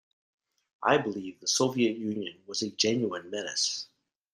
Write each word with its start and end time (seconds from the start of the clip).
I 0.81 0.97
believed 0.97 1.41
the 1.41 1.47
Soviet 1.47 1.95
Union 1.95 2.41
was 2.47 2.63
a 2.63 2.71
genuine 2.71 3.29
menace. 3.29 3.87